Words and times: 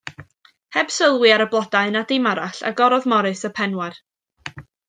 Heb 0.77 0.89
sylwi 0.95 1.33
ar 1.35 1.43
y 1.45 1.47
blodau 1.51 1.93
na 1.97 2.03
dim 2.13 2.31
arall, 2.31 2.65
agorodd 2.73 3.09
Morris 3.15 3.49
y 3.51 3.55
penwar. 3.61 4.03